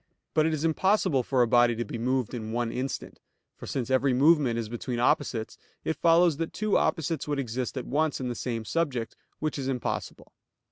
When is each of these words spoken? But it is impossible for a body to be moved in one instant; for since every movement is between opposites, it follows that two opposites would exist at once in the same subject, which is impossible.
But 0.33 0.47
it 0.47 0.53
is 0.55 0.65
impossible 0.65 1.21
for 1.21 1.43
a 1.43 1.47
body 1.47 1.75
to 1.75 1.85
be 1.85 1.99
moved 1.99 2.33
in 2.33 2.51
one 2.51 2.71
instant; 2.71 3.19
for 3.55 3.67
since 3.67 3.91
every 3.91 4.13
movement 4.15 4.57
is 4.57 4.67
between 4.67 4.97
opposites, 4.97 5.59
it 5.83 5.95
follows 5.95 6.37
that 6.37 6.53
two 6.53 6.75
opposites 6.75 7.27
would 7.27 7.37
exist 7.37 7.77
at 7.77 7.85
once 7.85 8.19
in 8.19 8.27
the 8.27 8.33
same 8.33 8.65
subject, 8.65 9.15
which 9.37 9.59
is 9.59 9.67
impossible. 9.67 10.31